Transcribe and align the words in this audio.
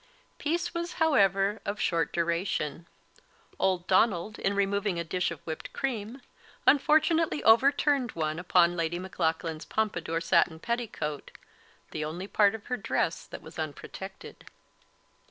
Peace 0.39 0.73
was, 0.73 0.93
however, 0.93 1.61
of 1.63 1.79
short 1.79 2.11
duration. 2.11 2.87
Old 3.59 3.85
Donald, 3.85 4.39
in 4.39 4.55
removing 4.55 4.97
a 4.99 5.03
dish 5.03 5.29
of 5.29 5.41
whipt 5.45 5.71
cream, 5.73 6.23
unfortunately 6.65 7.43
overturned 7.43 8.13
one 8.13 8.39
upon 8.39 8.75
Lady 8.75 8.97
Maclaughlan's 8.97 9.63
pompadour 9.63 10.19
satin 10.19 10.57
petticoat 10.57 11.29
the 11.91 12.03
only 12.03 12.25
part 12.27 12.55
of 12.55 12.65
her 12.65 12.77
dress 12.77 13.27
that 13.27 13.43
was 13.43 13.59
unprotected. 13.59 14.47